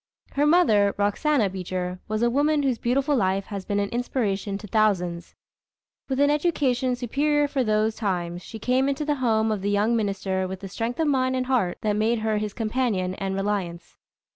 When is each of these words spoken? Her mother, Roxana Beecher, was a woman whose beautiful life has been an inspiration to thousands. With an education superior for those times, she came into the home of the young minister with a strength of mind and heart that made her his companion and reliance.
Her 0.31 0.47
mother, 0.47 0.95
Roxana 0.97 1.47
Beecher, 1.47 1.99
was 2.07 2.23
a 2.23 2.29
woman 2.31 2.63
whose 2.63 2.79
beautiful 2.79 3.15
life 3.15 3.45
has 3.45 3.65
been 3.65 3.79
an 3.79 3.89
inspiration 3.89 4.57
to 4.57 4.65
thousands. 4.65 5.35
With 6.09 6.19
an 6.19 6.31
education 6.31 6.95
superior 6.95 7.47
for 7.47 7.63
those 7.63 7.97
times, 7.97 8.41
she 8.41 8.57
came 8.57 8.89
into 8.89 9.05
the 9.05 9.13
home 9.21 9.51
of 9.51 9.61
the 9.61 9.69
young 9.69 9.95
minister 9.95 10.47
with 10.47 10.63
a 10.63 10.67
strength 10.67 10.99
of 10.99 11.07
mind 11.07 11.35
and 11.35 11.45
heart 11.45 11.77
that 11.81 11.93
made 11.95 12.17
her 12.17 12.39
his 12.39 12.55
companion 12.55 13.13
and 13.13 13.35
reliance. 13.35 13.95